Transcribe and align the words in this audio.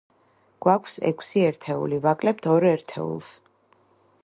გვაქვს 0.65 0.95
ექვსი 1.09 1.43
ერთეული, 1.49 2.01
ვაკლებთ 2.07 2.51
ორ 2.57 2.69
ერთეულს. 2.73 3.33